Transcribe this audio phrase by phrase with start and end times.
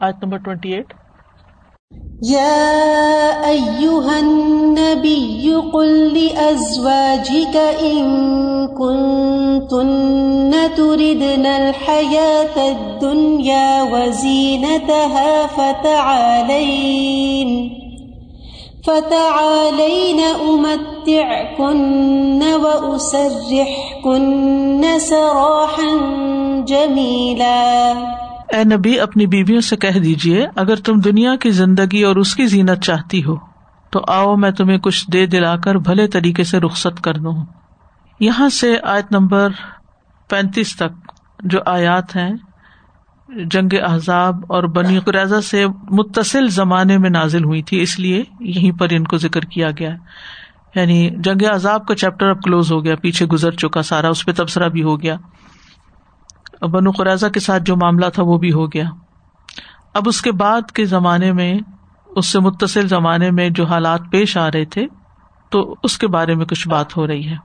[0.00, 0.92] آیت number twenty at
[2.22, 8.04] يا أيها النبي قل لأزواجك إن
[8.78, 17.50] كنتن تردن الحياة الدنيا وزينتها فتعالين
[18.84, 24.18] فتعالين أمتعكن وأسرحكن
[24.98, 25.96] سراحا
[26.66, 27.94] جميلا
[28.54, 32.46] اے نبی، اپنی بیویوں سے کہہ دیجیے اگر تم دنیا کی زندگی اور اس کی
[32.46, 33.36] زینت چاہتی ہو،
[33.90, 37.44] تو آؤ میں تمہیں کچھ دے دلا کر بھلے طریقے سے رخصت کر دوں۔
[38.20, 39.48] یہاں سے آیت نمبر
[40.30, 41.12] پینتیس تک
[41.44, 42.30] جو آیات ہیں،
[43.44, 48.72] جنگ احزاب اور بنی قرضہ سے متصل زمانے میں نازل ہوئی تھی، اس لیے یہیں
[48.72, 49.90] پر ان کو ذکر کیا گیا۔
[50.74, 54.32] یعنی جنگ احزاب کا چیپٹر اب کلوز ہو گیا، پیچھے گزر چکا سارا، اس پہ
[54.36, 55.16] تبصرہ بھی ہو گیا۔
[56.60, 58.84] بنو قرضہ کے ساتھ جو معاملہ تھا وہ بھی ہو گیا۔
[59.94, 61.54] اب اس کے بعد کے زمانے میں،
[62.06, 64.86] اس سے متصل زمانے میں جو حالات پیش آ رہے تھے،
[65.50, 67.36] تو اس کے بارے میں کچھ بات ہو رہی ہے۔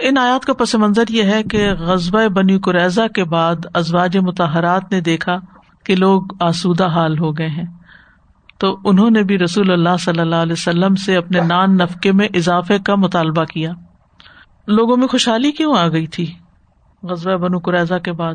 [0.00, 4.92] ان آیات کا پس منظر یہ ہے کہ غزبۂ بنی قریضہ کے بعد ازواج متحرات
[4.92, 5.36] نے دیکھا
[5.84, 7.64] کہ لوگ آسودہ حال ہو گئے ہیں۔
[8.58, 12.28] تو انہوں نے بھی رسول اللہ صلی اللہ علیہ وسلم سے اپنے نان نفقے میں
[12.34, 13.72] اضافے کا مطالبہ کیا۔
[14.66, 16.34] لوگوں میں خوشحالی کیوں آ گئی تھی؟
[17.02, 18.34] غزبۂ بنو قریضہ کے بعد۔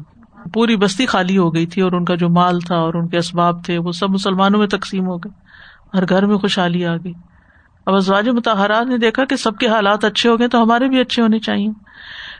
[0.53, 3.17] پوری بستی خالی ہو گئی تھی اور ان کا جو مال تھا اور ان کے
[3.17, 5.47] اسباب تھے وہ سب مسلمانوں میں تقسیم ہو گئے
[5.97, 7.13] ہر گھر میں خوشحالی آ گئی۔
[7.85, 10.99] اب ازواج متحرات نے دیکھا کہ سب کے حالات اچھے ہو گئے تو ہمارے بھی
[10.99, 11.69] اچھے ہونے چاہیے۔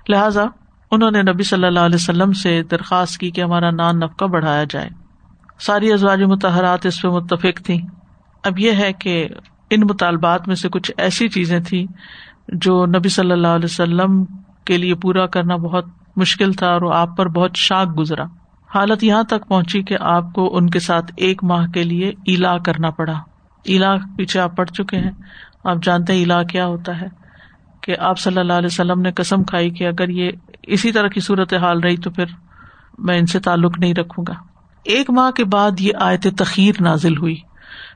[0.10, 0.46] لہٰذا
[0.92, 4.64] انہوں نے نبی صلی اللہ علیہ وسلم سے درخواست کی کہ ہمارا نان نفقہ بڑھایا
[4.70, 4.90] جائے۔
[5.60, 7.82] ساری ازواج متحرات اس پہ متفق تھی
[8.44, 9.28] اب یہ ہے کہ
[9.70, 11.88] ان مطالبات میں سے کچھ ایسی چیزیں تھی
[12.48, 14.26] جو نبی صلی اللہ علیہ وسلم
[14.66, 15.86] کے لیے پورا کرنا بہت
[16.18, 18.24] مشکل تھا اور آپ پر بہت شاک گزرا۔
[18.76, 22.58] حالت یہاں تک پہنچی کہ آپ کو ان کے ساتھ ایک ماہ کے لیے الا
[22.58, 23.14] کرنا پڑا۔
[23.66, 25.12] الا پیچھے آپ پڑ چکے ہیں۔
[25.64, 27.28] آپ جانتے ہیں الا کیا ہوتا ہے۔
[27.82, 30.32] کہ آپ صلی اللہ علیہ وسلم نے قسم کھائی کہ اگر یہ
[30.64, 32.26] اسی طرح کی صورت حال رہی تو پھر
[32.98, 34.34] میں ان سے تعلق نہیں رکھوں گا۔
[34.84, 37.36] ایک ماہ کے بعد یہ آیت تخیر نازل ہوئی،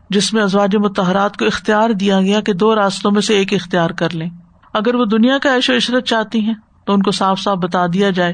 [0.10, 3.90] جس میں ازواج متحرات کو اختیار دیا گیا کہ دو راستوں میں سے ایک اختیار
[3.90, 4.30] کر لیں۔
[4.74, 6.54] اگر وہ دنیا کا عیش و عشرت چاہتی ہیں
[6.86, 8.34] تو ان کو صاف صاف بتا دیا جائے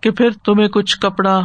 [0.00, 1.40] کہ پھر تمہیں کچھ کپڑا،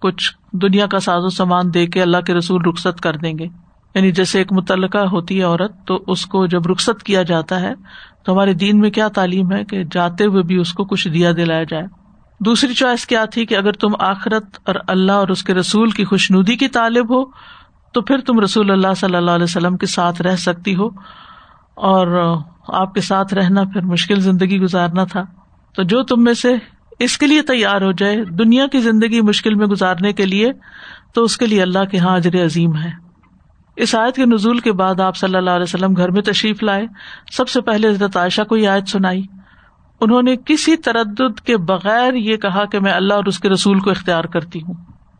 [0.00, 3.46] کچھ دنیا کا ساز و سامان دے کے اللہ کے رسول رخصت کر دیں گے۔
[3.94, 7.74] یعنی جیسے ایک متعلقہ ہوتی ہے عورت، تو اس کو جب رخصت کیا جاتا ہے،
[8.24, 11.32] تو ہمارے دین میں کیا تعلیم ہے کہ جاتے ہوئے بھی اس کو کچھ دیا
[11.36, 11.84] دلایا جائے۔
[12.40, 16.04] دوسری چوائس کیا تھی کہ اگر تم آخرت اور اللہ اور اس کے رسول کی
[16.04, 17.24] خوشنودی کی طالب ہو،
[17.92, 20.88] تو پھر تم رسول اللہ صلی اللہ علیہ وسلم کے ساتھ رہ سکتی ہو۔
[21.74, 22.36] اور
[22.68, 25.22] آپ کے ساتھ رہنا پھر مشکل زندگی گزارنا تھا۔
[25.76, 26.54] تو جو تم میں سے
[26.98, 30.52] اس کے لیے تیار ہو جائے دنیا کی زندگی مشکل میں گزارنے کے لیے،
[31.14, 32.90] تو اس کے لیے اللہ کے یہاں اجر عظیم ہے۔
[33.76, 36.86] اس آیت کے نزول کے بعد آپ صلی اللہ علیہ وسلم گھر میں تشریف لائے۔
[37.32, 39.22] سب سے پہلے حضرت عائشہ کو یہ آیت سنائی۔
[40.00, 43.80] انہوں نے کسی تردد کے بغیر یہ کہا کہ میں اللہ اور اس کے رسول
[43.80, 44.74] کو اختیار کرتی ہوں۔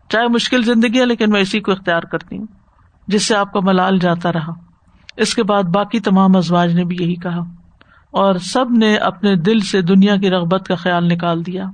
[0.08, 2.46] چاہے مشکل زندگی ہے، لیکن میں اسی کو اختیار کرتی ہوں،
[3.08, 4.52] جس سے آپ کا ملال جاتا رہا۔
[5.16, 7.65] اس کے بعد باقی تمام ازواج نے بھی یہی کہا۔
[8.16, 11.64] اور سب نے اپنے دل سے دنیا کی رغبت کا خیال نکال دیا۔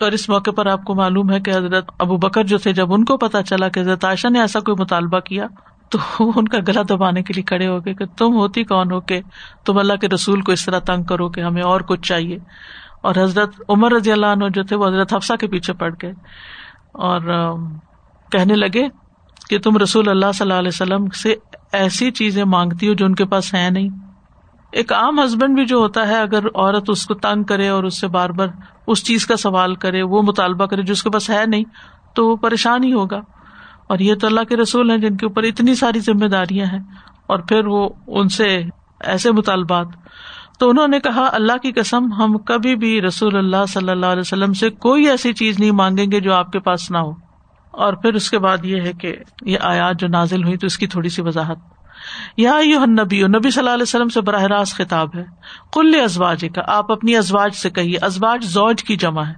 [0.00, 2.92] اور اس موقع پر آپ کو معلوم ہے کہ حضرت ابو بکر جو تھے، جب
[2.92, 5.46] ان کو پتا چلا کہ حضرت عائشہ نے ایسا کوئی مطالبہ کیا،
[5.88, 5.98] تو
[6.36, 9.20] ان کا گلا دبانے کے لیے کھڑے ہو گئے کہ تم ہوتی کون ہو کے
[9.64, 12.38] تم اللہ کے رسول کو اس طرح تنگ کرو کہ ہمیں اور کچھ چاہیے۔
[13.02, 16.12] اور حضرت عمر رضی اللہ عنہ جو تھے، وہ حضرت حفصہ کے پیچھے پڑ گئے۔
[16.92, 17.54] اور
[18.32, 18.88] کہنے لگے
[19.48, 21.34] کہ تم رسول اللہ صلی اللہ علیہ وسلم سے
[21.72, 24.07] ایسی چیزیں مانگتی ہو جو ان کے پاس ہے نہیں۔
[24.72, 28.00] ایک عام ہسبینڈ بھی جو ہوتا ہے، اگر عورت اس کو تنگ کرے اور اس
[28.00, 28.48] سے بار بار
[28.86, 31.64] اس چیز کا سوال کرے، وہ مطالبہ کرے جو اس کے پاس ہے نہیں،
[32.14, 33.20] تو وہ پریشان ہی ہوگا۔
[33.86, 36.78] اور یہ تو اللہ کے رسول ہیں جن کے اوپر اتنی ساری ذمہ داریاں ہیں۔
[37.26, 38.62] اور پھر وہ ان سے
[39.00, 39.86] ایسے مطالبات۔
[40.58, 44.20] تو انہوں نے کہا، اللہ کی قسم، ہم کبھی بھی رسول اللہ صلی اللہ علیہ
[44.20, 47.10] وسلم سے کوئی ایسی چیز نہیں مانگیں گے جو آپ کے پاس نہ ہو۔
[47.70, 50.78] اور پھر اس کے بعد یہ ہے کہ یہ آیات جو نازل ہوئی تو اس
[50.78, 51.56] کی تھوڑی سی وضاحت۔
[52.36, 55.24] یو نبی نبی صلی اللہ علیہ وسلم سے براہ راست خطاب ہے۔
[55.72, 59.34] کل ازواج کا آپ اپنی ازواج سے کہیے، ازواج زوج کی جمع ہے۔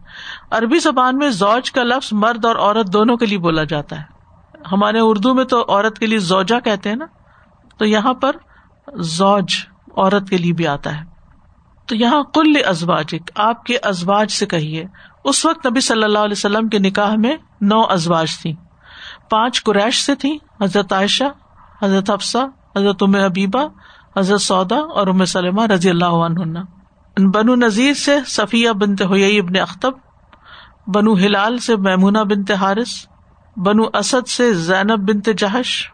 [0.50, 4.20] عربی زبان میں زوج کا لفظ مرد اور عورت دونوں کے لیے بولا جاتا ہے۔
[4.72, 7.06] ہمارے اردو میں تو عورت کے لیے زوجا کہتے ہیں نا؟
[7.78, 8.36] تو یہاں پر
[8.96, 9.52] زوج
[9.96, 11.04] عورت کے لیے بھی آتا ہے۔
[11.86, 14.84] تو یہاں کل ازواج آپ کے ازواج سے کہیے۔
[15.24, 18.54] اس وقت نبی صلی اللہ علیہ وسلم کے نکاح میں نو ازواج تھی
[19.30, 21.24] پانچ قریش سے تھی حضرت عائشہ،
[21.82, 22.46] حضرت افسا
[22.76, 23.68] حضرت ام حبیبہ،
[24.18, 26.58] حضرت سودا اور ام سلم رضی اللہ عنہ
[27.34, 29.92] بنو نذیر سے صفیہ بنت ہوئی ابن اختب،
[30.86, 33.06] بنو ہلال سے میمونہ بنت حارث،
[33.56, 35.92] بنو اسد سے زینب بنت جہش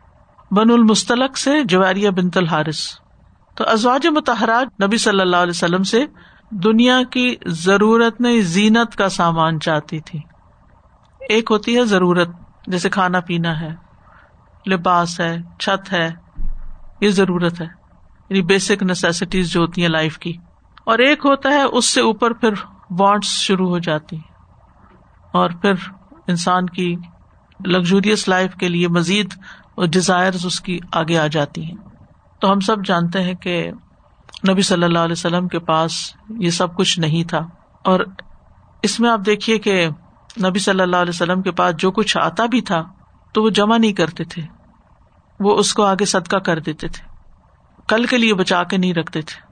[0.50, 2.78] بن المستلق سے جواریہ بنت الحارث۔
[3.54, 6.04] تو ازواج متحرات نبی صلی اللہ علیہ وسلم سے
[6.50, 10.20] دنیا کی ضرورت نہیں، زینت کا سامان چاہتی تھی۔
[11.28, 12.28] ایک ہوتی ہے ضرورت،
[12.66, 13.74] جیسے کھانا پینا ہے،
[14.66, 16.25] لباس ہے، چھت ہے۔
[17.00, 17.66] یہ ضرورت ہے۔
[18.30, 20.32] یعنی بیسک نیسیسٹیز جو ہوتی ہیں لائف کی۔
[20.84, 22.52] اور ایک ہوتا ہے اس سے اوپر پھر
[22.90, 24.16] وانٹس شروع ہو جاتی
[25.32, 25.72] اور پھر
[26.28, 26.96] انسان کی
[27.66, 29.34] لگژریس لائف کے لیے مزید
[29.92, 31.76] ڈیزائر اس کی آگے آ جاتی ہیں۔
[32.40, 33.70] تو ہم سب جانتے ہیں کہ
[34.50, 37.38] نبی صلی اللہ علیہ وسلم کے پاس یہ سب کچھ نہیں تھا۔
[37.84, 38.00] اور
[38.82, 39.88] اس میں آپ دیکھیے کہ
[40.44, 42.82] نبی صلی اللہ علیہ وسلم کے پاس جو کچھ آتا بھی تھا
[43.32, 44.42] تو وہ جمع نہیں کرتے تھے۔
[45.40, 47.08] وہ اس کو آگے صدقہ کر دیتے تھے۔
[47.88, 49.46] کل کے لیے بچا کے نہیں رکھتے تھے۔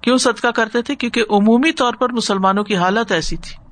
[0.00, 3.64] کیوں صدقہ کرتے تھے؟ کیونکہ عمومی طور پر مسلمانوں کی حالت ایسی تھی۔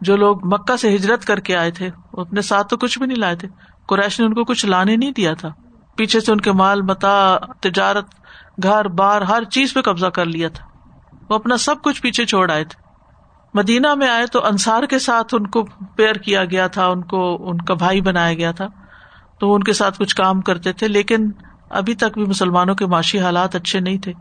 [0.00, 3.06] جو لوگ مکہ سے ہجرت کر کے آئے تھے، وہ اپنے ساتھ تو کچھ بھی
[3.06, 3.48] نہیں لائے تھے۔
[3.88, 5.48] قریش نے ان کو کچھ لانے نہیں دیا تھا۔
[5.96, 8.06] پیچھے سے ان کے مال، متا، تجارت،
[8.62, 10.66] گھر، بار، ہر چیز پہ قبضہ کر لیا تھا۔
[11.28, 12.82] وہ اپنا سب کچھ پیچھے چھوڑ آئے تھے۔
[13.54, 15.64] مدینہ میں آئے تو انصار کے ساتھ ان کو
[15.96, 18.66] پیئر کیا گیا تھا، ان کو، ان کا بھائی بنایا گیا تھا۔
[19.42, 21.30] تو وہ ان کے ساتھ کچھ کام کرتے تھے، لیکن
[21.70, 24.12] ابھی تک بھی مسلمانوں کے معاشی حالات اچھے نہیں تھے۔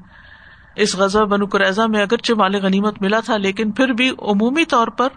[0.75, 4.87] اس غزہ بنو قریضہ میں اگرچہ مال غنیمت ملا تھا، لیکن پھر بھی عمومی طور
[4.87, 5.07] پر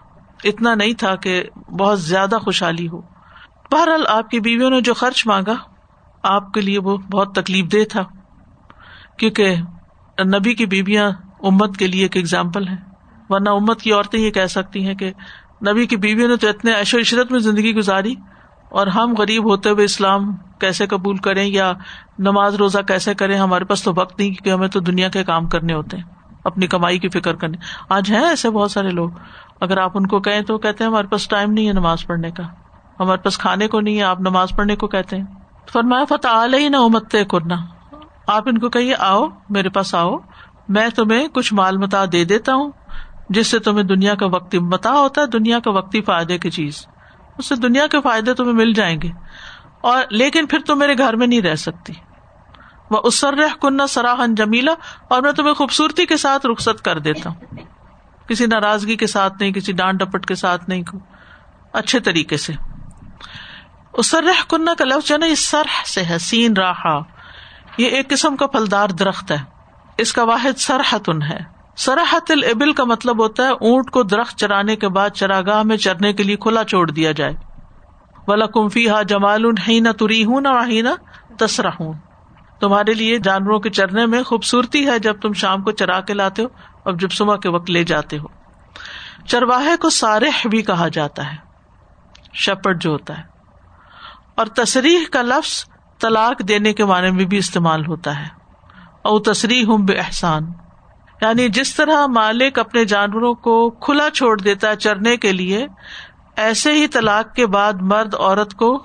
[0.43, 1.43] اتنا نہیں تھا کہ
[1.79, 3.01] بہت زیادہ خوشحالی ہو۔
[3.71, 5.55] بہرحال آپ کی بیویوں نے جو خرچ مانگا،
[6.23, 8.03] آپ کے لیے وہ بہت تکلیف دہ تھا،
[9.17, 9.55] کیونکہ
[10.25, 11.09] نبی کی بیویاں
[11.43, 12.77] امت کے لیے ایک ایگزامپل ہے
[13.29, 15.11] ورنہ امت کی عورتیں یہ کہہ سکتی ہیں کہ
[15.67, 18.15] نبی کی بیویوں نے تو اتنے عیش و عشرت میں زندگی گزاری
[18.69, 21.73] اور ہم غریب ہوتے ہوئے اسلام کیسے قبول کریں یا
[22.19, 25.47] نماز روزہ کیسے کریں، ہمارے پاس تو وقت نہیں کیونکہ ہمیں تو دنیا کے کام
[25.47, 26.03] کرنے ہوتے ہیں،
[26.43, 27.57] اپنی کمائی کی فکر کرنے۔
[27.89, 29.09] آج ہیں ایسے بہت سارے لوگ۔
[29.61, 32.31] اگر آپ ان کو کہیں تو کہتے ہیں ہمارے پاس ٹائم نہیں ہے نماز پڑھنے
[32.31, 32.43] کا۔
[32.99, 35.23] ہمارے پاس کھانے کو نہیں ہے، آپ نماز پڑھنے کو کہتے ہیں۔
[35.73, 37.55] فرمایا فتح ہی نہ امت کرنا
[38.27, 40.17] آپ ان کو کہیے، آؤ، میرے پاس آؤ۔
[40.69, 42.71] میں تمہیں کچھ مال متا دے دیتا ہوں،
[43.29, 46.87] جس سے تمہیں دنیا کا وقتی متا ہوتا ہے، دنیا کا وقتی فائدے کی چیز۔
[47.37, 49.09] اس سے دنیا کے فائدے تمہیں مل جائیں گے۔
[49.81, 51.93] اور لیکن پھر تم میرے گھر میں نہیں رہ سکتی۔
[52.91, 54.73] وہ اسر کنہ سراہن جمیلا،
[55.09, 57.55] اور میں تمہیں خوبصورتی کے ساتھ رخصت کر دیتا ہوں۔
[58.27, 60.83] کسی ناراضگی کے ساتھ نہیں، کسی ڈانٹ ڈپٹ کے ساتھ نہیں
[61.73, 62.53] اچھے طریقے سے۔
[63.93, 66.99] اسرح کنہ کا لفظ جو نا، یہ سرح سے حسین راہا۔
[67.77, 69.37] یہ ایک قسم کا پھلدار درخت ہے۔
[69.97, 74.75] اس کا واحد سرحتن ہے۔ سرحت البل کا مطلب ہوتا ہے اونٹ کو درخت چرانے
[74.75, 77.33] کے بعد چراگاہ میں چرنے کے لیے کھلا چھوڑ دیا جائے۔
[78.27, 80.89] ولا کمفی ہا جمال نہ تری ہوں نہ نہ
[81.39, 81.93] تسرا ہوں
[82.59, 86.41] تمہارے لیے جانوروں کے چرنے میں خوبصورتی ہے جب تم شام کو چرا کے لاتے
[86.41, 86.47] ہو
[86.83, 88.25] اور جب صبح کے وقت لے جاتے ہو۔
[89.27, 91.37] چرواہے کو سارح بھی کہا جاتا ہے۔
[92.33, 93.23] شپٹ جو ہوتا ہے۔
[94.35, 95.65] اور تصریح کا لفظ
[96.01, 98.27] طلاق دینے کے معنی میں بھی استعمال ہوتا ہے۔
[99.01, 100.43] او تصریح ہوں بے احسان۔
[101.21, 105.67] یعنی جس طرح مالک اپنے جانوروں کو کھلا چھوڑ دیتا ہے چرنے کے لیے،
[106.35, 108.83] ایسے ہی طلاق کے بعد مرد عورت کو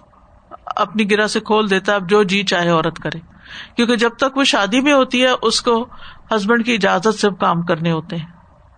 [0.76, 3.18] اپنی گرا سے کھول دیتا اب جو جی چاہے عورت کرے۔
[3.76, 5.86] کیونکہ جب تک وہ شادی میں ہوتی ہے، اس کو
[6.36, 8.26] ہسبینڈ کی اجازت سے کام کرنے ہوتے ہیں۔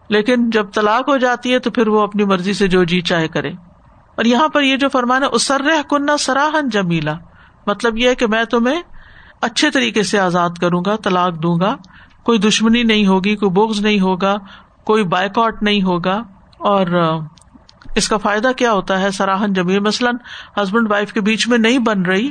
[0.08, 3.28] لیکن جب طلاق ہو جاتی ہے، تو پھر وہ اپنی مرضی سے جو جی چاہے
[3.28, 3.50] کرے۔
[4.14, 7.14] اور یہاں پر یہ جو فرمانا اسر کنہ سراہن جمیلا
[7.66, 8.82] مطلب یہ ہے کہ میں تمہیں
[9.40, 11.76] اچھے طریقے سے آزاد کروں گا، طلاق دوں گا۔
[12.24, 14.36] کوئی دشمنی نہیں ہوگی، کوئی بوگز نہیں ہوگا،
[14.84, 16.22] کوئی بائیکاٹ نہیں ہوگا۔
[16.58, 17.18] اور
[17.94, 20.16] اس کا فائدہ کیا ہوتا ہے؟ سراہن جمیل، مثلاً
[20.56, 22.30] ہسبینڈ وائف کے بیچ میں نہیں بن رہی،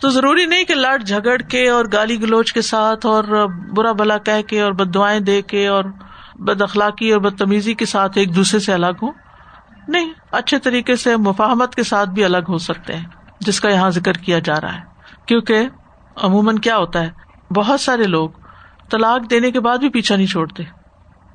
[0.00, 3.24] تو ضروری نہیں کہ لڑ جھگڑ کے اور گالی گلوچ کے ساتھ اور
[3.76, 5.84] برا بلا کہہ کے اور بد دعائیں دے کے اور
[6.34, 9.08] بد اخلاقی اور بدتمیزی کے ساتھ ایک دوسرے سے الگ ہو
[9.88, 13.04] نہیں، اچھے طریقے سے مفاہمت کے ساتھ بھی الگ ہو سکتے ہیں،
[13.40, 14.80] جس کا یہاں ذکر کیا جا رہا ہے۔
[15.26, 15.68] کیونکہ
[16.16, 17.10] عموماً کیا ہوتا ہے؟
[17.54, 18.30] بہت سارے لوگ
[18.90, 20.62] طلاق دینے کے بعد بھی پیچھا نہیں چھوڑتے۔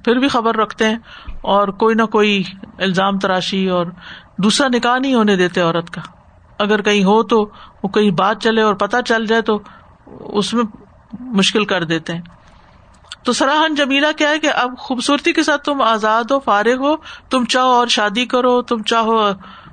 [0.05, 0.97] پھر بھی خبر رکھتے ہیں
[1.41, 2.43] اور کوئی نہ کوئی
[2.79, 3.85] الزام تراشی اور
[4.37, 6.01] دوسرا نکاح نہیں ہونے دیتے عورت کا۔
[6.59, 7.49] اگر کہیں ہو تو
[7.83, 9.59] وہ کہیں بات چلے اور پتا چل جائے تو
[10.07, 10.63] اس میں
[11.19, 12.21] مشکل کر دیتے ہیں۔
[13.23, 16.95] تو سراہن جمیلا کیا ہے کہ اب خوبصورتی کے ساتھ تم آزاد ہو، فارغ ہو،
[17.29, 19.29] تم چاہو اور شادی کرو، تم چاہو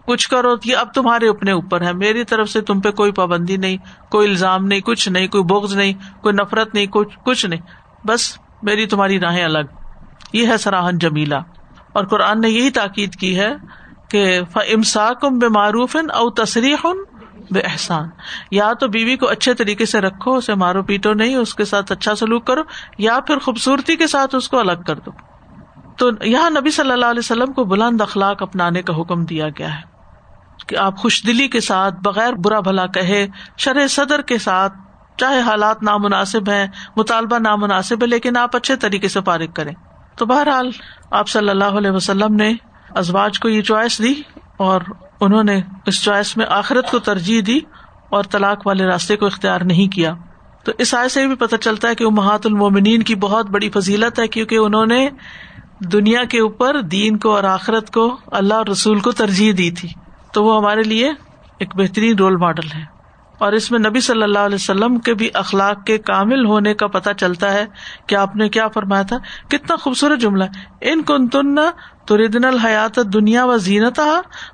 [0.08, 3.56] کچھ کرو یہ اب تمہارے اپنے اوپر ہے، میری طرف سے تم پہ کوئی پابندی
[3.56, 3.76] نہیں،
[4.10, 7.60] کوئی الزام نہیں، کچھ نہیں، کوئی بوگز نہیں، کوئی نفرت نہیں کچھ کچھ نہیں۔
[8.06, 9.58] بس میری تمہاری راہیں الگ۔
[10.32, 11.38] یہ ہے سراہن جمیلا
[11.92, 13.54] اور قرآن نے یہی تاکید کی ہے
[14.10, 16.86] کہ امسا کم بے معروف او تصریح
[17.50, 18.08] بے احسان
[18.50, 21.92] یا تو بیوی کو اچھے طریقے سے رکھو، اسے مارو پیٹو نہیں، اس کے ساتھ
[21.92, 22.60] اچھا سلوک کرو،
[22.98, 25.10] یا پھر خوبصورتی کے ساتھ اس کو الگ کر دو۔
[25.96, 29.74] تو یہاں نبی صلی اللہ علیہ وسلم کو بلند اخلاق اپنانے کا حکم دیا گیا
[29.74, 29.97] ہے۔
[30.68, 34.72] کہ آپ خوش دلی کے ساتھ بغیر برا بھلا کہے، شرح صدر کے ساتھ
[35.16, 39.72] چاہے حالات نامناسب ہیں، مطالبہ نامناسب ہے، لیکن آپ اچھے طریقے سے فارغ کریں۔
[40.16, 40.70] تو بہرحال
[41.10, 42.54] آپ صلی اللہ علیہ وسلم نے
[42.94, 44.14] ازواج کو یہ چوائس دی
[44.56, 44.80] اور
[45.20, 47.58] انہوں نے اس چوائس میں آخرت کو ترجیح دی
[48.08, 50.14] اور طلاق والے راستے کو اختیار نہیں کیا۔
[50.64, 52.10] تو اس آئے سے بھی پتہ چلتا ہے کہ وہ
[52.44, 55.08] المومنین کی بہت بڑی فضیلت ہے، کیونکہ انہوں نے
[55.80, 59.88] دنیا کے اوپر دین کو اور آخرت کو اللہ اور رسول کو ترجیح دی تھی۔
[60.32, 61.12] تو وہ ہمارے لیے
[61.58, 62.98] ایک بہترین رول ماڈل ہے
[63.38, 66.86] اور اس میں نبی صلی اللہ علیہ وسلم کے بھی اخلاق کے کامل ہونے کا
[66.86, 67.66] پتہ چلتا ہے
[68.06, 69.16] کہ آپ نے کیا فرمایا تھا۔
[69.48, 70.44] کتنا خوبصورت جملہ
[70.80, 71.54] ان کن تن
[72.06, 74.00] تو ردن الحیات دنیا و زینت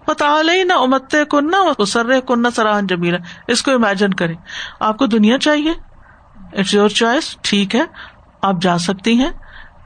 [0.08, 4.34] نہ امت کنہ سر کنہ سراہن جمیلا۔ اس کو امیجن کرے
[4.80, 5.72] آپ کو دنیا چاہیے۔
[6.52, 7.82] اٹس یور چوائس ٹھیک ہے۔
[8.42, 9.30] آپ جا سکتی ہیں۔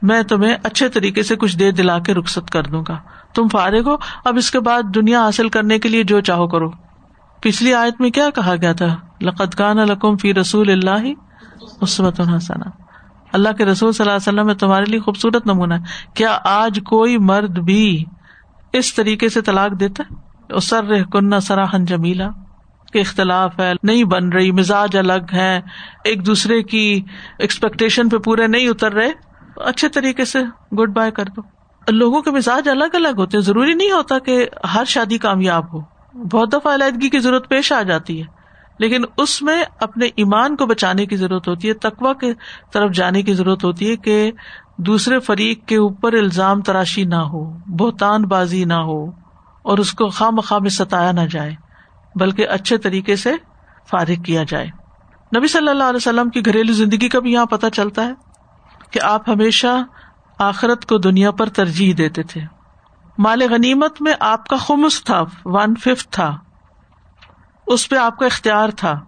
[0.01, 2.97] میں تمہیں اچھے طریقے سے کچھ دیر دلا کے رخصت کر دوں گا۔
[3.39, 6.71] تم فارغ ہو، اب اس کے بعد دنیا حاصل کرنے کے لیے جو چاہو کرو۔
[7.41, 11.11] پچھلی آیت میں کیا کہا گیا تھا؟ لقت القم فی رسول اللہ
[11.81, 12.69] عصمت الحسن
[13.33, 15.79] اللہ کے رسول صلی اللہ علیہ وسلم میں تمہارے لیے خوبصورت نمونہ ہے۔
[16.13, 18.05] کیا آج کوئی مرد بھی
[18.73, 22.29] اس طریقے سے طلاق دیتا ہے؟ کنہ سراہن جمیلا۔
[22.93, 25.61] کے اختلاف ہے، نہیں بن رہی، مزاج الگ ہے،
[26.03, 27.01] ایک دوسرے کی
[27.39, 29.11] ایکسپیکٹیشن پہ پورے نہیں اتر رہے۔
[29.55, 30.39] اچھے طریقے سے
[30.75, 31.58] گڈ بائی کر دو۔
[31.91, 35.81] لوگوں کے مزاج الگ الگ ہوتے ہیں۔ ضروری نہیں ہوتا کہ ہر شادی کامیاب ہو۔
[36.31, 38.39] بہت دفعہ علیحدگی کی ضرورت پیش آ جاتی ہے۔
[38.79, 42.33] لیکن اس میں اپنے ایمان کو بچانے کی ضرورت ہوتی ہے تقوا کے
[42.71, 44.31] طرف جانے کی ضرورت ہوتی ہے کہ
[44.77, 49.11] دوسرے فریق کے اوپر الزام تراشی نہ ہو، بہتان بازی نہ ہو
[49.61, 51.55] اور اس کو خواہ مخواہ میں ستایا نہ جائے،
[52.15, 53.33] بلکہ اچھے طریقے سے
[53.89, 54.67] فارغ کیا جائے۔
[55.37, 58.13] نبی صلی اللہ علیہ وسلم کی گھریلو زندگی کا بھی یہاں پتہ چلتا ہے
[58.91, 59.83] کہ آپ ہمیشہ
[60.39, 62.41] آخرت کو دنیا پر ترجیح دیتے تھے۔
[63.17, 66.37] مال غنیمت میں آپ کا خمس تھا ون ففتھ تھا۔
[67.67, 68.99] اس پہ آپ کا اختیار تھا۔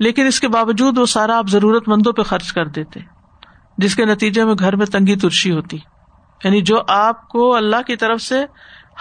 [0.00, 3.00] لیکن اس کے باوجود وہ سارا آپ ضرورت مندوں پہ خرچ کر دیتے،
[3.78, 5.78] جس کے نتیجے میں گھر میں تنگی ترشی ہوتی۔
[6.44, 8.44] یعنی جو آپ کو اللہ کی طرف سے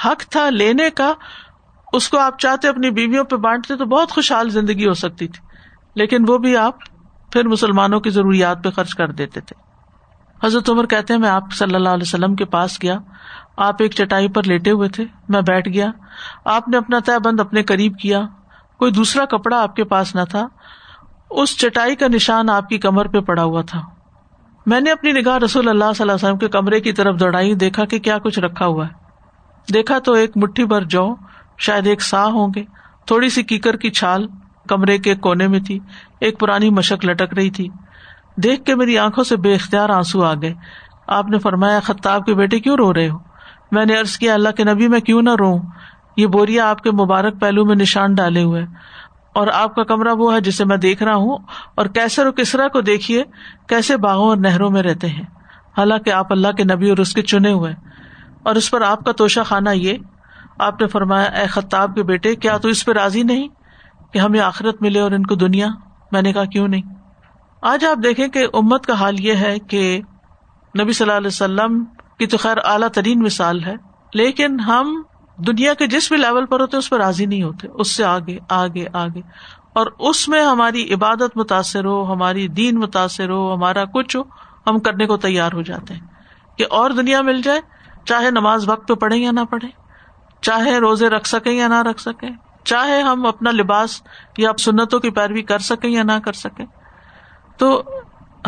[0.05, 1.13] حق تھا لینے کا،
[1.93, 5.47] اس کو آپ چاہتے اپنی بیویوں پہ بانٹتے تو بہت خوشحال زندگی ہو سکتی تھی۔
[5.95, 6.75] لیکن وہ بھی آپ
[7.31, 9.64] پھر مسلمانوں کی ضروریات پہ خرچ کر دیتے تھے۔
[10.43, 12.97] حضرت عمر کہتے ہیں، میں آپ صلی اللہ علیہ وسلم کے پاس گیا۔
[13.57, 15.91] آپ ایک چٹائی پر لیٹے ہوئے تھے، میں بیٹھ گیا۔
[16.45, 18.21] آپ نے اپنا طے بند اپنے قریب کیا۔
[18.77, 20.47] کوئی دوسرا کپڑا آپ کے پاس نہ تھا۔
[21.29, 23.81] اس چٹائی کا نشان آپ کی کمر پہ پڑا ہوا تھا۔
[24.65, 27.55] میں نے اپنی نگاہ رسول اللہ صلی اللہ علیہ وسلم کے کمرے کی طرف دوڑائی،
[27.55, 28.93] دیکھا کہ کیا کچھ رکھا ہوا ہے۔
[29.73, 31.15] دیکھا تو ایک مٹھی بھر جو
[31.57, 32.63] شاید ایک سا ہوں گے۔
[33.05, 34.27] تھوڑی سی کیکر کی چھال
[34.69, 35.79] کمرے کے کونے میں تھی۔
[36.19, 37.69] ایک پرانی مشک لٹک رہی تھی۔
[38.35, 40.53] دیکھ کے میری آنکھوں سے بے اختیار آنسو آ گئے۔
[41.07, 43.17] آپ نے فرمایا، خطاب کے بیٹے کیوں رو رہے ہو؟
[43.71, 45.57] میں نے ارض کیا، اللہ کے نبی، میں کیوں نہ رو
[46.17, 48.65] یہ بوریا آپ کے مبارک پہلو میں نشان ڈالے ہوئے۔
[49.33, 51.37] اور آپ کا کمرہ وہ ہے جسے میں دیکھ رہا ہوں۔
[51.75, 53.23] اور کیسے اور کسرا کو دیکھیے،
[53.69, 55.23] کیسے باغوں اور نہروں میں رہتے ہیں۔
[55.77, 57.73] حالانکہ آپ اللہ کے نبی اور اس کے چنے ہوئے۔
[58.43, 59.97] اور اس پر آپ کا توشہ خانہ یہ۔
[60.59, 63.47] آپ نے فرمایا، اے خطاب کے بیٹے، کیا تو اس پہ راضی نہیں
[64.13, 65.67] کہ ہمیں آخرت ملے اور ان کو دنیا؟
[66.11, 66.94] میں نے کہا، کیوں نہیں؟
[67.67, 70.01] آج آپ دیکھیں کہ امت کا حال یہ ہے کہ
[70.79, 71.85] نبی صلی اللہ علیہ وسلم
[72.19, 73.75] کی تو خیر اعلیٰ ترین مثال ہے،
[74.13, 75.01] لیکن ہم
[75.37, 78.37] دنیا کے جس بھی لیول پر ہوتے اس پہ راضی نہیں ہوتے، اس سے آگے
[78.49, 79.19] آگے آگے۔
[79.73, 84.21] اور اس میں ہماری عبادت متاثر ہو، ہماری دین متاثر ہو، ہمارا کچھ ہو،
[84.67, 86.01] ہم کرنے کو تیار ہو جاتے ہیں۔
[86.57, 87.61] کہ اور دنیا مل جائے،
[88.05, 89.67] چاہے نماز وقت پہ پڑھے یا نہ پڑھے
[90.41, 92.29] چاہے روزے رکھ سکیں یا نہ رکھ سکیں،
[92.63, 94.01] چاہے ہم اپنا لباس
[94.37, 96.65] یا سنتوں کی پیروی کر سکیں یا نہ کر سکیں
[97.57, 97.83] تو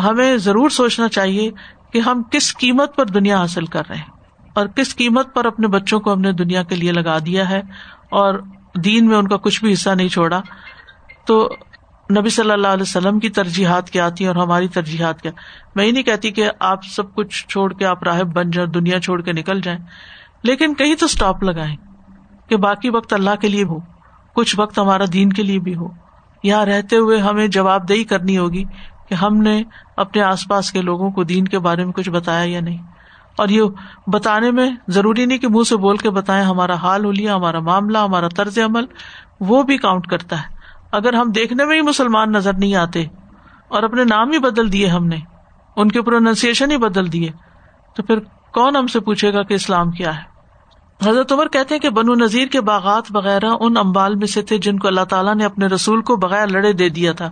[0.04, 1.50] ہمیں ضرور سوچنا چاہیے
[1.92, 4.10] کہ ہم کس قیمت پر دنیا حاصل کر رہے ہیں
[4.54, 7.58] اور کس قیمت پر اپنے بچوں کو ہم نے دنیا کے لیے لگا دیا ہے
[8.10, 8.34] اور
[8.84, 10.40] دین میں ان کا کچھ بھی حصہ نہیں چھوڑا۔
[11.26, 11.48] تو
[12.18, 15.30] نبی صلی اللہ علیہ وسلم کی ترجیحات کیا آتی ہیں اور ہماری ترجیحات کیا؟
[15.74, 19.00] میں یہ نہیں کہتی کہ آپ سب کچھ چھوڑ کے آپ راہب بن جائیں دنیا
[19.00, 19.78] چھوڑ کے نکل جائیں،
[20.42, 21.76] لیکن کہیں تو اسٹاپ لگائیں
[22.48, 23.78] کہ باقی وقت اللہ کے لیے ہو،
[24.32, 25.88] کچھ وقت ہمارا دین کے لیے بھی ہو۔
[26.42, 28.64] یہاں رہتے ہوئے ہمیں جواب دہی کرنی ہوگی
[29.08, 29.62] کہ ہم نے
[29.96, 32.82] اپنے آس پاس کے لوگوں کو دین کے بارے میں کچھ بتایا یا نہیں؟
[33.38, 33.62] اور یہ
[34.06, 37.60] بتانے میں ضروری نہیں کہ منہ سے بول کے بتائیں ہمارا حال ہو لیا ہمارا
[37.60, 38.84] معاملہ، ہمارا طرز عمل،
[39.40, 40.58] وہ بھی کاؤنٹ کرتا ہے۔
[40.92, 43.04] اگر ہم دیکھنے میں ہی مسلمان نظر نہیں آتے
[43.68, 45.16] اور اپنے نام ہی بدل دیے ہم نے،
[45.76, 47.30] ان کے پروننسیشن ہی بدل دیے،
[47.94, 48.18] تو پھر
[48.52, 50.37] کون ہم سے پوچھے گا کہ اسلام کیا ہے؟
[51.06, 54.58] حضرت عمر کہتے ہیں کہ بنو نذیر کے باغات وغیرہ ان امبال میں سے تھے
[54.58, 57.30] جن کو اللہ تعالیٰ نے اپنے رسول کو بغیر لڑے دے دیا تھا۔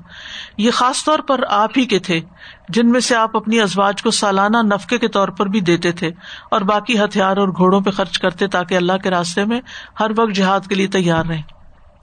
[0.56, 2.20] یہ خاص طور پر آپ ہی کے تھے،
[2.68, 6.10] جن میں سے آپ اپنی ازواج کو سالانہ نفقے کے طور پر بھی دیتے تھے
[6.50, 9.60] اور باقی ہتھیار اور گھوڑوں پہ خرچ کرتے تاکہ اللہ کے راستے میں
[10.00, 11.42] ہر وقت جہاد کے لیے تیار رہے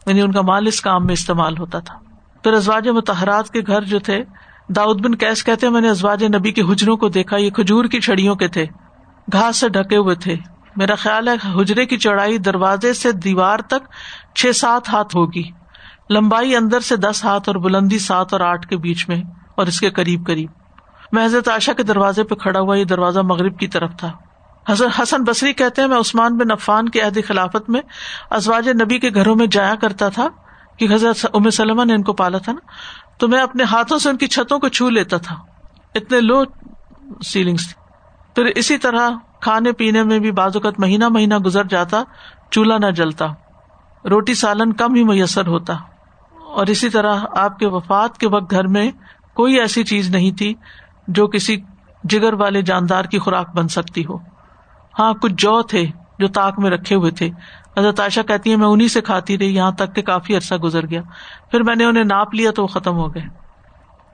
[0.06, 1.96] یعنی ان کا مال اس کام میں استعمال ہوتا تھا۔
[2.44, 4.24] پھر ازواج متحرات کے گھر جو تھے،
[4.70, 8.00] داؤد بن کیس کہتے میں نے ازواج نبی کے حجروں کو دیکھا، یہ کھجور کی
[8.00, 8.66] چھڑیوں کے تھے،
[9.32, 10.36] گھاس سے ڈھکے ہوئے تھے۔
[10.76, 13.88] میرا خیال ہے حجرے کی چوڑائی دروازے سے دیوار تک
[14.36, 15.44] چھ سات ہاتھ ہوگی۔
[16.10, 19.22] لمبائی اندر سے دس ہاتھ اور بلندی سات اور آٹھ کے بیچ میں
[19.56, 20.50] اور اس کے قریب قریب۔
[21.12, 24.12] میں حضرت عائشہ کے دروازے پہ کھڑا ہوا یہ دروازہ مغرب کی طرف تھا۔
[24.70, 27.82] حضرت حسن بصری کہتے ہیں، میں عثمان بن عفان کے عہد خلافت میں
[28.30, 30.28] ازواج نبی کے گھروں میں جایا کرتا تھا
[30.78, 32.72] کہ حضرت ام سلم نے ان کو پالا تھا نا۔
[33.18, 35.36] تو میں اپنے ہاتھوں سے ان کی چھتوں کو چھو لیتا تھا۔
[35.96, 36.44] اتنے لو
[37.26, 37.84] سیلنگس تھی
[38.36, 39.10] پھر اسی طرح
[39.44, 42.04] کھانے پینے میں بھی بعض اوقات مہینہ مہینہ گزر جاتا،
[42.52, 43.26] چولہا نہ جلتا،
[44.10, 45.74] روٹی سالن کم ہی میسر ہوتا۔
[46.54, 48.92] اور اسی طرح آپ کے وفات کے وقت گھر میں
[49.34, 50.54] کوئی ایسی چیز نہیں تھی
[51.08, 51.62] جو کسی
[52.04, 54.18] جگر والے جاندار کی خوراک بن سکتی ہو۔
[55.00, 55.86] ہاں کچھ جو تھے
[56.20, 57.30] جو تاک میں رکھے ہوئے تھے۔
[57.78, 60.90] حضرت عائشہ کہتی ہے میں انہیں سے کھاتی رہی، یہاں تک کہ کافی عرصہ گزر
[60.90, 61.02] گیا۔
[61.52, 63.24] پھر میں نے انہیں ناپ لیا تو وہ ختم ہو گئے۔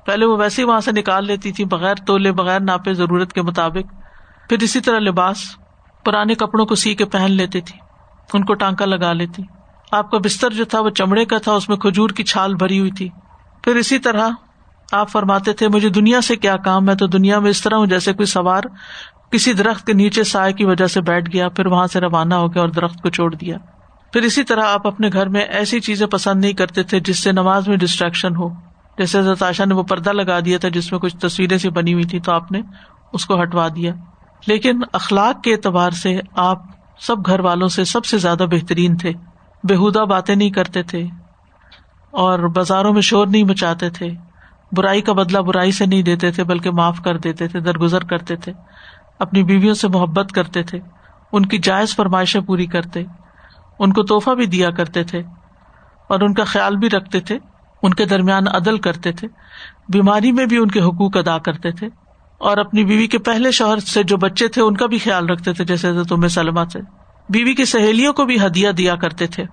[0.05, 3.41] پہلے وہ ویسے ہی وہاں سے نکال لیتی تھی بغیر تولے، بغیر ناپے ضرورت کے
[3.41, 4.08] مطابق۔
[4.49, 5.37] پھر اسی طرح لباس
[6.05, 7.79] پرانے کپڑوں کو سی کے پہن لیتی تھی،
[8.33, 9.43] ان کو ٹانکا لگا لیتی۔
[9.91, 12.79] آپ کا بستر جو تھا وہ چمڑے کا تھا، اس میں کھجور کی چھال بھری
[12.79, 13.09] ہوئی تھی۔
[13.63, 14.29] پھر اسی طرح
[14.91, 17.85] آپ فرماتے تھے، مجھے دنیا سے کیا کام میں تو دنیا میں اس طرح ہوں
[17.85, 18.63] جیسے کوئی سوار
[19.31, 22.53] کسی درخت کے نیچے سائے کی وجہ سے بیٹھ گیا، پھر وہاں سے روانہ ہو
[22.53, 23.57] گیا اور درخت کو چھوڑ دیا۔
[24.13, 27.31] پھر اسی طرح آپ اپنے گھر میں ایسی چیزیں پسند نہیں کرتے تھے جس سے
[27.31, 28.49] نماز میں ڈسٹریکشن ہو۔
[28.97, 32.03] جیسے عائشہ نے وہ پردہ لگا دیا تھا جس میں کچھ تصویریں سی بنی ہوئی
[32.03, 32.61] تھی تو آپ نے
[33.13, 33.93] اس کو ہٹوا دیا۔
[34.47, 36.61] لیکن اخلاق کے اعتبار سے آپ
[36.99, 39.11] سب گھر والوں سے سب سے زیادہ بہترین تھے۔
[39.63, 41.03] بےحدہ باتیں نہیں کرتے تھے
[42.11, 44.07] اور بازاروں میں شور نہیں مچاتے تھے۔
[44.71, 48.35] برائی کا بدلا برائی سے نہیں دیتے تھے، بلکہ معاف کر دیتے تھے، درگزر کرتے
[48.35, 48.53] تھے۔
[49.19, 50.79] اپنی بیویوں سے محبت کرتے تھے۔
[51.31, 53.03] ان کی جائز فرمائشیں پوری کرتے۔
[53.79, 55.19] ان کو توحفہ بھی دیا کرتے تھے۔
[56.09, 57.37] اور ان کا خیال بھی رکھتے تھے۔
[57.83, 59.27] ان کے درمیان عدل کرتے تھے۔
[59.89, 61.87] بیماری میں بھی ان کے حقوق ادا کرتے تھے۔
[62.39, 65.53] اور اپنی بیوی کے پہلے شوہر سے جو بچے تھے، ان کا بھی خیال رکھتے
[65.53, 66.79] تھے، جیسے تمہیں سلما سے۔
[67.29, 69.43] بیوی کی سہیلیوں کو بھی ہدیہ دیا کرتے تھے۔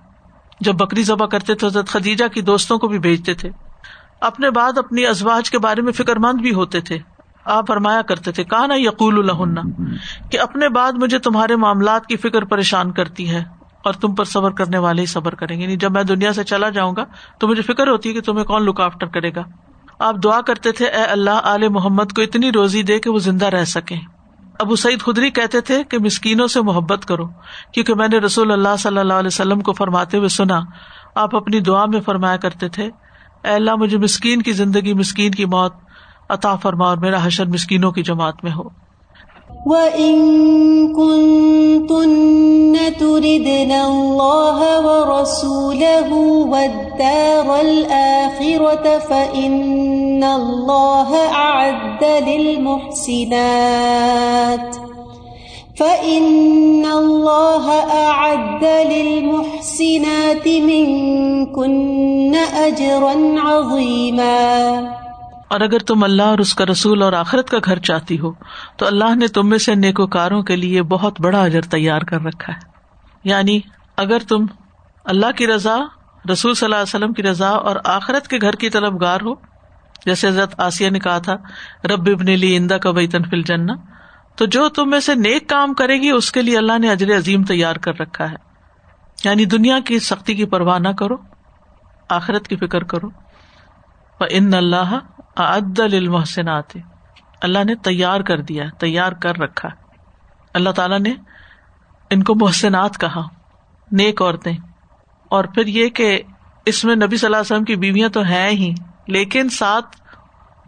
[0.59, 3.49] جب بکری ذبح کرتے تھے، حضرت خدیجہ کی دوستوں کو بھی بھیجتے تھے۔
[4.21, 6.99] اپنے بعد اپنی ازواج کے بارے میں فکر مند بھی ہوتے تھے۔
[7.45, 9.55] آپ فرمایا کرتے تھے کہا نا یقول الہن
[10.29, 13.43] کہ اپنے بعد مجھے تمہارے معاملات کی فکر پریشان کرتی ہے
[13.83, 16.43] اور تم پر صبر کرنے والے ہی صبر کریں گے۔ یعنی جب میں دنیا سے
[16.43, 17.05] چلا جاؤں گا
[17.39, 19.43] تو مجھے فکر ہوتی ہے کہ تمہیں کون لک آفٹر کرے گا۔
[19.99, 23.45] آپ دعا کرتے تھے، اے اللہ علیہ محمد کو اتنی روزی دے کہ وہ زندہ
[23.45, 23.95] رہ سکے
[24.59, 27.25] ابو سعید خدری کہتے تھے کہ مسکینوں سے محبت کرو،
[27.73, 30.59] کیونکہ میں نے رسول اللہ صلی اللہ علیہ وسلم کو فرماتے ہوئے سنا،
[31.15, 32.89] آپ اپنی دعا میں فرمایا کرتے تھے،
[33.43, 35.73] اے اللہ، مجھے مسکین کی زندگی، مسکین کی موت
[36.29, 38.86] عطا فرما اور میرا حشر مسکینوں کی جماعت میں ہو۔
[39.65, 40.15] وَإِن
[40.91, 46.09] كُنتُنَّ تُرِدْنَ اللَّهَ وَرَسُولَهُ
[46.51, 53.55] وَالدَّارَ الْآخِرَةَ فَإِنَّ اللَّهَ أَعَدَّ لِلْمُحْسِنَاتِ
[55.75, 57.65] فَإِنَّ اللَّهَ
[58.07, 65.06] أَعَدَّ لِلْمُحْسِنَاتِ مِنكُنَّ أَجْرًا عَظِيمًا
[65.47, 68.31] اور اگر تم اللہ اور اس کا رسول اور آخرت کا گھر چاہتی ہو،
[68.77, 72.53] تو اللہ نے تم میں سے نیکوکاروں کے لیے بہت بڑا اجر تیار کر رکھا
[72.53, 72.59] ہے۔
[73.23, 73.59] یعنی
[73.97, 74.45] اگر تم
[75.05, 75.77] اللہ کی رضا،
[76.31, 79.33] رسول صلی اللہ علیہ وسلم کی رضا اور آخرت کے گھر کی طلب گار ہو،
[80.05, 81.35] جیسے حضرت آسیہ نے کہا تھا،
[81.83, 83.73] رب ابن لی اندا کا بئی تنفل جنا
[84.35, 87.17] تو جو تم میں سے نیک کام کرے گی، اس کے لیے اللہ نے اجر
[87.17, 88.35] عظیم تیار کر رکھا ہے۔
[89.23, 91.15] یعنی دنیا کی سختی کی پرواہ نہ کرو،
[92.09, 93.07] آخرت کی فکر کرو۔
[94.29, 94.99] ان اللہ
[95.37, 96.77] عدل المحسنات
[97.41, 99.69] اللہ نے تیار کر دیا، تیار کر رکھا۔
[100.53, 101.13] اللہ تعالیٰ نے
[102.09, 103.21] ان کو محسنات کہا،
[103.91, 104.57] نیک عورتیں۔
[105.29, 106.21] اور پھر یہ کہ
[106.65, 108.73] اس میں نبی صلی اللہ علیہ وسلم کی بیویاں تو ہیں ہی،
[109.07, 109.97] لیکن ساتھ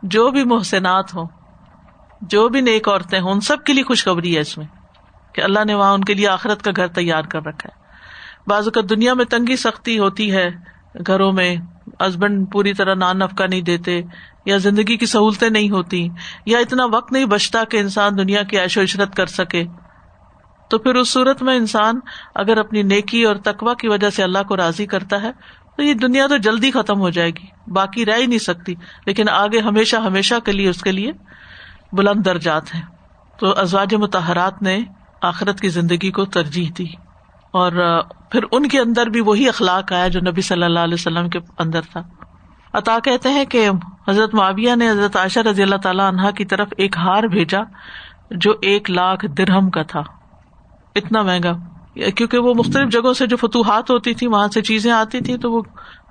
[0.03, 1.25] جو بھی محسنات ہوں،
[2.21, 4.65] جو بھی نیک عورتیں ہوں، ان سب کے لیے خوشخبری ہے اس میں
[5.33, 7.79] کہ اللہ نے وہاں ان کے لیے آخرت کا گھر تیار کر رکھا ہے۔
[8.47, 10.49] بعض اوقات دنیا میں تنگی سختی ہوتی ہے
[11.07, 11.55] گھروں میں
[12.07, 14.01] ہسبینڈ پوری طرح نان نفقہ نہیں دیتے،
[14.45, 16.09] یا زندگی کی سہولتیں نہیں ہوتی،
[16.45, 19.63] یا اتنا وقت نہیں بچتا کہ انسان دنیا کی عیش و عشرت کر سکے۔
[20.69, 21.99] تو پھر اس صورت میں انسان
[22.35, 25.31] اگر اپنی نیکی اور تقوا کی وجہ سے اللہ کو راضی کرتا ہے،
[25.77, 28.75] تو یہ دنیا تو جلدی ختم ہو جائے گی، باقی رہ ہی نہیں سکتی۔
[29.05, 31.11] لیکن آگے ہمیشہ ہمیشہ کے لیے، اس کے لیے
[31.93, 32.81] بلند درجات ہیں۔
[33.39, 34.79] تو ازواج متحرات نے
[35.21, 37.08] آخرت کی زندگی کو ترجیح دی۔
[37.51, 41.29] اور پھر ان کے اندر بھی وہی اخلاق آیا جو نبی صلی اللہ علیہ وسلم
[41.29, 42.01] کے اندر تھا۔
[42.73, 43.69] عطا کہتے ہیں کہ
[44.07, 47.59] حضرت معاویہ نے حضرت عائشہ رضی اللہ تعالیٰ عنہا کی طرف ایک ہار بھیجا
[48.31, 50.03] جو ایک لاکھ درہم کا تھا۔
[50.95, 51.53] اتنا مہنگا۔
[52.15, 55.51] کیونکہ وہ مختلف جگہوں سے جو فتوحات ہوتی تھی، وہاں سے چیزیں آتی تھی تو
[55.51, 55.61] وہ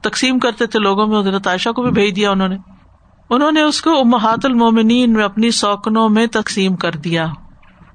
[0.02, 2.56] تقسیم کرتے تھے۔ لوگوں میں حضرت عائشہ کو بھی بھیج دیا انہوں نے۔
[3.30, 7.26] انہوں نے اس کو امہات المومنین میں اپنی سوکنوں میں تقسیم کر دیا۔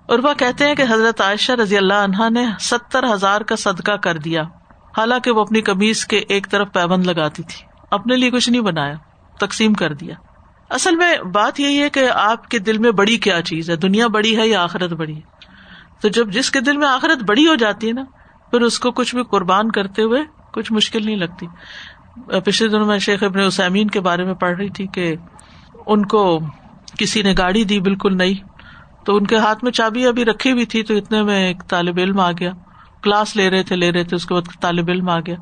[0.07, 3.91] اور وہ کہتے ہیں کہ حضرت عائشہ رضی اللہ عنہا نے ستر ہزار کا صدقہ
[3.91, 4.43] کر دیا۔
[4.97, 8.93] حالانکہ وہ اپنی کمیز کے ایک طرف پیبند لگاتی تھی۔ اپنے لیے کچھ نہیں بنایا،
[9.39, 10.15] تقسیم کر دیا۔
[10.69, 14.07] اصل میں بات یہی ہے کہ آپ کے دل میں بڑی کیا چیز ہے؟ دنیا
[14.07, 15.21] بڑی ہے یا آخرت بڑی ہے؟
[16.01, 18.03] تو جب جس کے دل میں آخرت بڑی ہو جاتی ہے نا،
[18.51, 20.21] پھر اس کو کچھ بھی قربان کرتے ہوئے
[20.53, 21.47] کچھ مشکل نہیں لگتی۔
[22.45, 25.15] پچھلے دنوں میں شیخ ابن اسامین کے بارے میں پڑھ رہی تھی کہ
[25.85, 26.39] ان کو
[26.97, 28.35] کسی نے گاڑی دی، بالکل نئی۔
[29.05, 31.97] تو ان کے ہاتھ میں چابی ابھی رکھی ہوئی تھی تو اتنے میں ایک طالب
[31.97, 32.51] علم آ گیا۔
[33.01, 35.35] کلاس لے رہے تھے، لے رہے تھے، اس کے بعد طالب علم آ گیا۔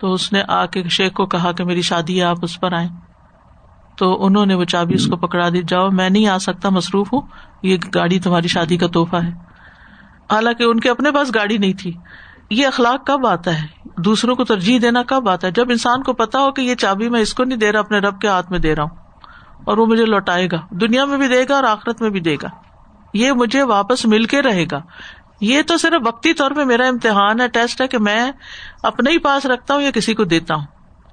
[0.00, 2.72] تو اس نے آ کے شیخ کو کہا کہ میری شادی ہے، آپ اس پر
[2.72, 2.88] آئے
[3.96, 7.12] تو انہوں نے وہ چابی اس کو پکڑا دی۔ جاؤ، میں نہیں آ سکتا، مصروف
[7.12, 7.20] ہوں۔
[7.62, 9.30] یہ گاڑی تمہاری شادی کا تحفہ ہے۔
[10.32, 11.92] حالانکہ ان کے اپنے پاس گاڑی نہیں تھی۔
[12.50, 13.66] یہ اخلاق کب آتا ہے؟
[13.98, 17.08] دوسروں کو ترجیح دینا کب آتا ہے؟ جب انسان کو پتا ہو کہ یہ چابی
[17.08, 18.96] میں اس کو نہیں دے رہا، اپنے رب کے ہاتھ میں دے رہا ہوں
[19.64, 22.36] اور وہ مجھے لوٹائے گا، دنیا میں بھی دے گا اور آخرت میں بھی دے
[22.42, 22.63] گا۔
[23.14, 24.80] یہ مجھے واپس مل کے رہے گا۔
[25.40, 28.32] یہ تو صرف وقتی طور پہ میرا امتحان ہے، ٹیسٹ ہے کہ میں
[28.82, 30.66] اپنے ہی پاس رکھتا ہوں یا کسی کو دیتا ہوں۔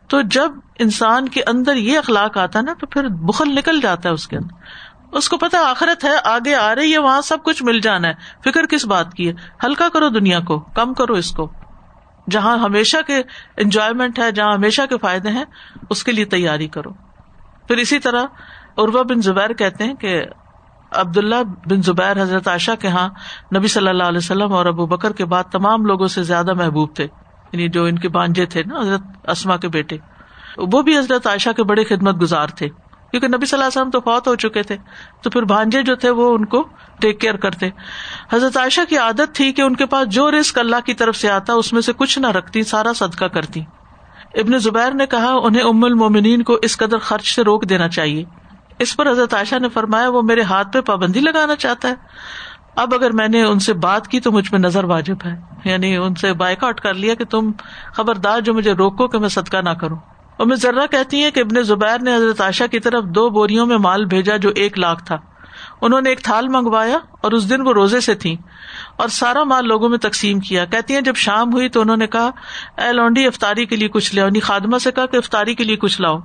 [0.08, 4.10] تو جب انسان کے اندر یہ اخلاق آتا ہے نا، تو پھر بخل نکل جاتا
[4.10, 4.56] ہے اس کے اندر۔
[5.12, 8.14] اس کو پتا آخرت ہے، آگے آ رہی ہے، وہاں سب کچھ مل جانا ہے۔
[8.44, 9.34] فکر کس بات کی ہے؟
[9.64, 11.52] ہلکا کرو دنیا کو، کم کرو اس کو۔
[12.30, 13.24] جہاں ہمیشہ کے
[13.58, 15.46] انجوائےمنٹ ہے، جہاں ہمیشہ کے فائدے ہیں،
[15.90, 16.90] اس کے لیے تیاری کرو۔
[17.68, 18.24] پھر اسی طرح
[18.78, 20.24] اروا بن زبیر کہتے ہیں کہ
[20.92, 23.10] عبداللہ بن زبیر حضرت عائشہ کے ہاں
[23.58, 26.96] نبی صلی اللہ علیہ وسلم اور ابو بکر کے بعد تمام لوگوں سے زیادہ محبوب
[26.96, 27.04] تھے۔
[27.52, 29.98] یعنی جو ان کے بانجے تھے نا، حضرت اسما کے بیٹے۔
[30.58, 32.70] وہ بھی حضرت عائشہ کے بڑے خدمت گزار تھے۔
[33.12, 34.78] کیونکہ نبی صلی اللہ علیہ وسلم تو فوت ہو چکے تھے،
[35.22, 36.68] تو پھر بھانجے جو تھے وہ ان کو
[37.00, 37.70] ٹیک کیئر کرتے۔
[38.34, 41.30] حضرت عائشہ کی عادت تھی کہ ان کے پاس جو رسک اللہ کی طرف سے
[41.30, 43.62] آتا، اس میں سے کچھ نہ رکھتی، سارا صدقہ کرتی۔
[44.34, 48.26] ابن زبیر نے کہا، انہیں ام المومنین کو اس قدر خرچ سے روک دینا چاہیے۔
[48.82, 51.94] اس پر حضرت عائشہ نے فرمایا، وہ میرے ہاتھ پہ پابندی لگانا چاہتا ہے۔
[52.76, 55.98] اب اگر میں نے ان سے بات کی تو مجھ پہ نظر واجب ہے۔ یعنی
[55.98, 57.52] ان سے بائک آؤٹ کر لیا کہ تم
[57.94, 59.98] خبردار جو مجھے روکو کہ میں صدقہ نہ کروں۔
[60.38, 63.66] اور میں ذرا کہتی ہے کہ ابن زبیر نے حضرت عائشہ کی طرف دو بوریوں
[63.66, 65.18] میں مال بھیجا جو ایک لاکھ تھا۔
[65.82, 68.38] انہوں نے ایک تھال منگوایا اور اس دن وہ روزے سے تھی
[68.96, 72.08] اور سارا مال لوگوں میں تقسیم کیا۔ کہتی ہیں، جب شام ہوئی تو انہوں نے
[72.08, 72.30] کہا،
[72.82, 75.76] اے لونڈی، افطاری کے لیے کچھ لاؤ یعنی خادمہ سے کہا کہ افطاری کے لیے
[75.76, 76.20] کچھ لاؤ۔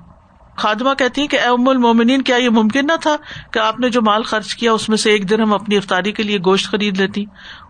[0.57, 3.16] خادمہ کہتی ہیں کہ اے ام المومنین، کیا یہ ممکن نہ تھا
[3.53, 6.12] کہ آپ نے جو مال خرچ کیا، اس میں سے ایک دن ہم اپنی افطاری
[6.12, 7.25] کے لیے گوشت خرید لیتی؟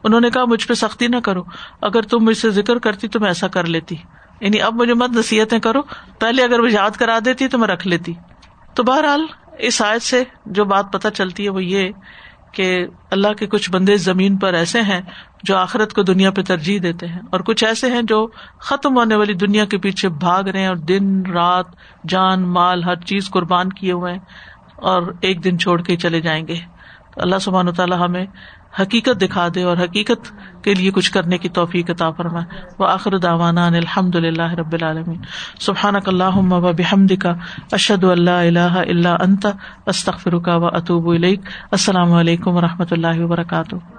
[0.05, 1.43] انہوں نے کہا، مجھ پہ سختی نہ کرو،
[1.83, 3.97] اگر تم مجھ سے ذکر کرتی تو میں ایسا کر لیتی۔
[4.41, 5.83] یعنی اب مجھے مت نصیحتیں کرو،
[6.19, 8.13] پہلے اگر وہ یاد کرا دیتی تو میں رکھ لیتی۔
[8.75, 9.27] تو بہرحال،
[9.59, 11.91] اس آیت سے جو بات پتہ چلتی ہے وہ یہ
[12.53, 15.01] کہ اللہ کے کچھ بندے زمین پر ایسے ہیں
[15.43, 18.27] جو آخرت کو دنیا پہ ترجیح دیتے ہیں اور کچھ ایسے ہیں جو
[18.61, 21.67] ختم ہونے والی دنیا کے پیچھے بھاگ رہے ہیں اور دن، رات،
[22.09, 24.21] جان، مال، ہر چیز قربان کیے ہوئے ہیں
[24.77, 26.57] اور ایک دن چھوڑ کے چلے جائیں گے۔
[27.15, 28.27] تو اللہ سبحان تعالیٰ ہمیں
[28.81, 30.33] حقیقت دکھا دے اور حقیقت
[30.65, 32.45] کے لیے کچھ کرنے کی توفیق عطا فرمائے۔
[32.79, 35.23] وہ آخر داوانا الحمد اللہ رب العالمین۔
[35.61, 37.35] سبحان اللہ و بحمد کا
[37.73, 39.47] اشد اللہ اللہ اللہ انت
[39.87, 41.09] استخر کا و اطوب
[41.71, 43.96] السلام علیکم و رحمۃ اللہ وبرکاتہ۔